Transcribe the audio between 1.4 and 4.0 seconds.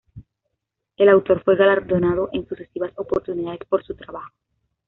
fue galardonado en sucesivas oportunidades por su